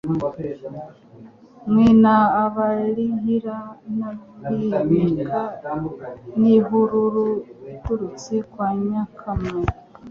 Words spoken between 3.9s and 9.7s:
n'Abinika n'ihururu iturutse kwa Nyakamwe.